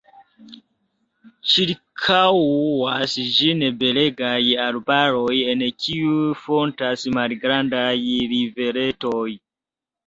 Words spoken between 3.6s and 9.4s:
belegaj arbaroj, en kiuj fontas malgrandaj riveretoj.